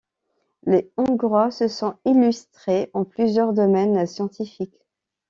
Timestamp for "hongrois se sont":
0.97-1.93